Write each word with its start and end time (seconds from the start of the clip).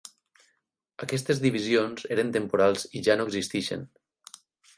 Aquestes 1.05 1.41
divisions 1.43 2.07
eren 2.17 2.33
temporals 2.39 2.87
i 3.01 3.03
ja 3.11 3.19
no 3.21 3.29
existeixen. 3.33 3.87